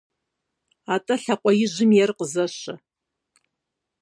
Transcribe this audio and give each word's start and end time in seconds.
-АтӀэ 0.93 1.15
лъакъуэ 1.23 1.51
ижьым 1.63 1.91
ейр 2.01 2.11
къызэщэ. 2.17 2.73